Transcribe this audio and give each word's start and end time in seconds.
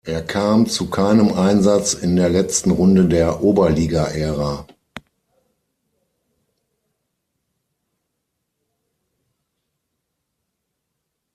Er 0.07 0.23
kam 0.23 0.65
zu 0.65 0.89
keinem 0.89 1.31
Einsatz 1.33 1.93
in 1.93 2.15
der 2.15 2.27
letzten 2.27 2.71
Runde 2.71 3.07
der 3.07 3.43
Oberliga-Ära. 3.43 4.65